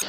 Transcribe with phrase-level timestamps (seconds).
[0.00, 0.06] Bonjour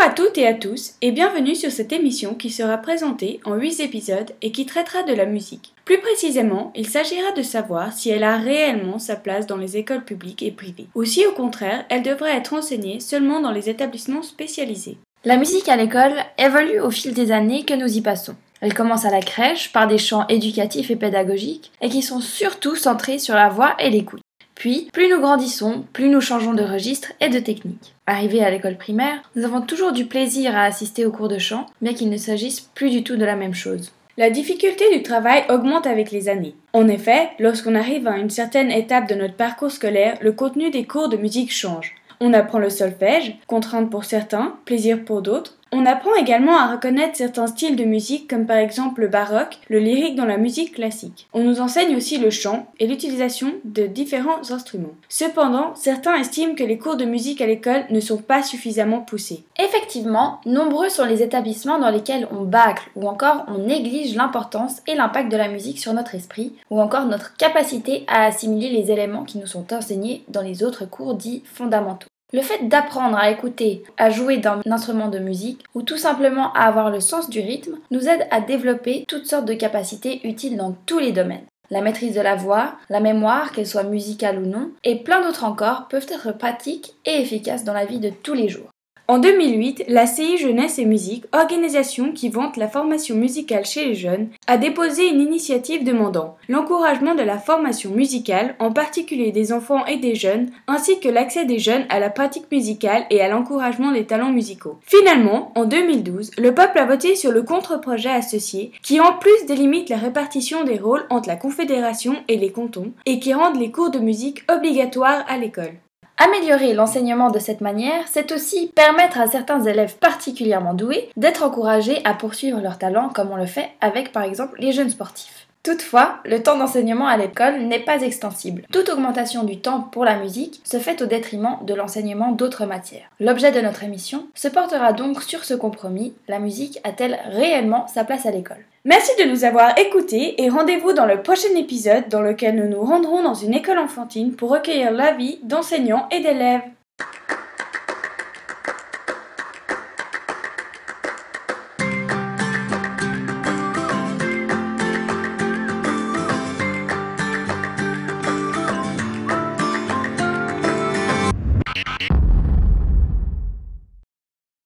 [0.00, 3.80] à toutes et à tous et bienvenue sur cette émission qui sera présentée en 8
[3.80, 5.74] épisodes et qui traitera de la musique.
[5.84, 10.04] Plus précisément, il s'agira de savoir si elle a réellement sa place dans les écoles
[10.04, 14.22] publiques et privées, ou si au contraire elle devrait être enseignée seulement dans les établissements
[14.22, 14.96] spécialisés.
[15.26, 18.36] La musique à l'école évolue au fil des années que nous y passons.
[18.64, 22.76] Elle commence à la crèche par des chants éducatifs et pédagogiques et qui sont surtout
[22.76, 24.22] centrés sur la voix et l'écoute.
[24.54, 27.94] Puis, plus nous grandissons, plus nous changeons de registre et de technique.
[28.06, 31.66] Arrivés à l'école primaire, nous avons toujours du plaisir à assister aux cours de chant,
[31.82, 33.92] bien qu'il ne s'agisse plus du tout de la même chose.
[34.16, 36.54] La difficulté du travail augmente avec les années.
[36.72, 40.86] En effet, lorsqu'on arrive à une certaine étape de notre parcours scolaire, le contenu des
[40.86, 41.94] cours de musique change.
[42.18, 45.58] On apprend le solfège, contrainte pour certains, plaisir pour d'autres.
[45.76, 49.80] On apprend également à reconnaître certains styles de musique comme par exemple le baroque, le
[49.80, 51.26] lyrique dans la musique classique.
[51.32, 54.94] On nous enseigne aussi le chant et l'utilisation de différents instruments.
[55.08, 59.42] Cependant, certains estiment que les cours de musique à l'école ne sont pas suffisamment poussés.
[59.58, 64.94] Effectivement, nombreux sont les établissements dans lesquels on bâcle ou encore on néglige l'importance et
[64.94, 69.24] l'impact de la musique sur notre esprit ou encore notre capacité à assimiler les éléments
[69.24, 72.06] qui nous sont enseignés dans les autres cours dits fondamentaux.
[72.34, 76.64] Le fait d'apprendre à écouter, à jouer d'un instrument de musique ou tout simplement à
[76.64, 80.74] avoir le sens du rythme nous aide à développer toutes sortes de capacités utiles dans
[80.84, 81.46] tous les domaines.
[81.70, 85.44] La maîtrise de la voix, la mémoire, qu'elle soit musicale ou non, et plein d'autres
[85.44, 88.73] encore peuvent être pratiques et efficaces dans la vie de tous les jours.
[89.06, 93.94] En 2008, la CI Jeunesse et Musique, organisation qui vante la formation musicale chez les
[93.94, 99.84] jeunes, a déposé une initiative demandant l'encouragement de la formation musicale, en particulier des enfants
[99.84, 103.92] et des jeunes, ainsi que l'accès des jeunes à la pratique musicale et à l'encouragement
[103.92, 104.78] des talents musicaux.
[104.86, 109.90] Finalement, en 2012, le peuple a voté sur le contre-projet associé qui en plus délimite
[109.90, 113.90] la répartition des rôles entre la Confédération et les cantons et qui rendent les cours
[113.90, 115.74] de musique obligatoires à l'école.
[116.16, 122.00] Améliorer l'enseignement de cette manière, c'est aussi permettre à certains élèves particulièrement doués d'être encouragés
[122.04, 125.48] à poursuivre leur talent comme on le fait avec par exemple les jeunes sportifs.
[125.64, 128.64] Toutefois, le temps d'enseignement à l'école n'est pas extensible.
[128.70, 133.08] Toute augmentation du temps pour la musique se fait au détriment de l'enseignement d'autres matières.
[133.18, 136.12] L'objet de notre émission se portera donc sur ce compromis.
[136.28, 138.62] La musique a-t-elle réellement sa place à l'école?
[138.84, 142.84] Merci de nous avoir écoutés et rendez-vous dans le prochain épisode dans lequel nous nous
[142.84, 146.60] rendrons dans une école enfantine pour recueillir l'avis d'enseignants et d'élèves.